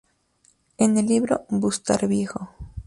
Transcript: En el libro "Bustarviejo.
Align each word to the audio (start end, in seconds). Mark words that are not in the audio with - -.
En 0.79 0.97
el 0.97 1.05
libro 1.05 1.45
"Bustarviejo. 1.49 2.49